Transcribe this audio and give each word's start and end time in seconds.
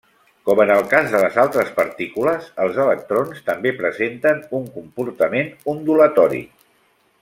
Com 0.47 0.61
en 0.61 0.71
el 0.75 0.79
cas 0.93 1.09
de 1.15 1.19
les 1.23 1.37
altres 1.43 1.69
partícules, 1.75 2.49
els 2.65 2.81
electrons 2.87 3.45
també 3.53 3.77
presenten 3.85 4.43
un 4.61 4.69
comportament 4.81 5.57
ondulatori. 5.77 6.47